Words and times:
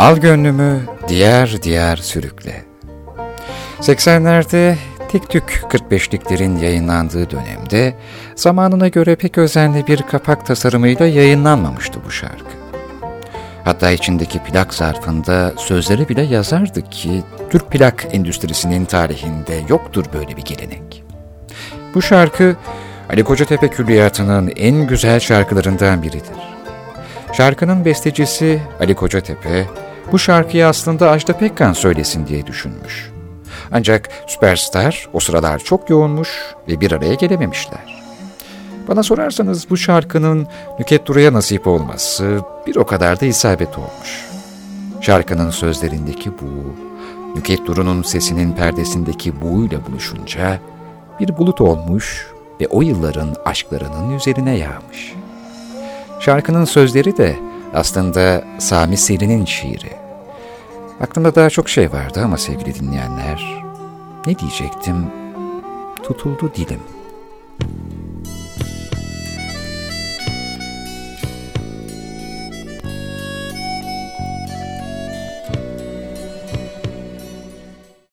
Al 0.00 0.16
gönlümü 0.16 0.80
diğer 1.08 1.62
diğer 1.62 1.96
sürükle. 1.96 2.64
80'lerde 3.80 4.74
Tek 5.08 5.30
Tük 5.30 5.64
45'liklerin 5.70 6.58
yayınlandığı 6.58 7.30
dönemde 7.30 7.94
zamanına 8.36 8.88
göre 8.88 9.16
pek 9.16 9.38
özenli 9.38 9.86
bir 9.86 10.02
kapak 10.02 10.46
tasarımıyla 10.46 11.06
yayınlanmamıştı 11.06 12.00
bu 12.06 12.10
şarkı. 12.10 12.50
Hatta 13.64 13.90
içindeki 13.90 14.38
plak 14.38 14.74
zarfında 14.74 15.54
sözleri 15.56 16.08
bile 16.08 16.22
yazardı 16.22 16.90
ki 16.90 17.22
Türk 17.50 17.70
plak 17.70 18.06
endüstrisinin 18.12 18.84
tarihinde 18.84 19.60
yoktur 19.68 20.04
böyle 20.12 20.36
bir 20.36 20.42
gelenek. 20.42 21.04
Bu 21.94 22.02
şarkı 22.02 22.56
Ali 23.10 23.24
Kocatepe 23.24 23.68
Külliyatı'nın 23.68 24.52
en 24.56 24.86
güzel 24.86 25.20
şarkılarından 25.20 26.02
biridir. 26.02 26.50
Şarkının 27.32 27.84
bestecisi 27.84 28.60
Ali 28.80 28.94
Kocatepe, 28.94 29.66
bu 30.12 30.18
şarkıyı 30.18 30.66
aslında 30.66 31.10
Ajda 31.10 31.38
Pekkan 31.38 31.72
söylesin 31.72 32.26
diye 32.26 32.46
düşünmüş. 32.46 33.10
Ancak 33.72 34.08
Süperstar 34.26 35.08
o 35.12 35.20
sıralar 35.20 35.58
çok 35.58 35.90
yoğunmuş 35.90 36.28
ve 36.68 36.80
bir 36.80 36.92
araya 36.92 37.14
gelememişler. 37.14 38.02
Bana 38.88 39.02
sorarsanız 39.02 39.70
bu 39.70 39.76
şarkının 39.76 40.46
Nüket 40.78 41.06
Duru'ya 41.06 41.32
nasip 41.32 41.66
olması 41.66 42.40
bir 42.66 42.76
o 42.76 42.86
kadar 42.86 43.20
da 43.20 43.26
isabet 43.26 43.78
olmuş. 43.78 44.28
Şarkının 45.00 45.50
sözlerindeki 45.50 46.30
bu, 46.30 46.74
Nüket 47.36 47.66
Duru'nun 47.66 48.02
sesinin 48.02 48.52
perdesindeki 48.52 49.40
buğuyla 49.40 49.86
buluşunca 49.86 50.58
bir 51.20 51.36
bulut 51.36 51.60
olmuş 51.60 52.26
ve 52.60 52.66
o 52.66 52.82
yılların 52.82 53.34
aşklarının 53.44 54.16
üzerine 54.16 54.56
yağmış. 54.56 55.14
Şarkının 56.20 56.64
sözleri 56.64 57.16
de 57.16 57.36
aslında 57.74 58.44
Sami 58.58 58.96
Selin'in 58.96 59.44
şiiri. 59.44 59.92
Aklımda 61.00 61.34
daha 61.34 61.50
çok 61.50 61.68
şey 61.68 61.92
vardı 61.92 62.20
ama 62.24 62.36
sevgili 62.36 62.74
dinleyenler, 62.74 63.64
ne 64.26 64.38
diyecektim? 64.38 65.06
Tutuldu 66.02 66.52
dilim.'' 66.56 66.99